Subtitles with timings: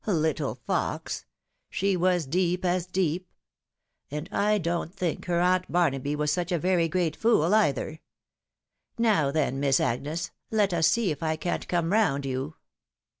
[0.07, 1.27] Little fox!
[1.69, 3.29] she was deep as deep;
[4.09, 7.99] and I don't think her Aunt Barnaby was such a very great fool either.
[8.97, 12.55] Now then, Miss Agnes, let us see if I can't come round you.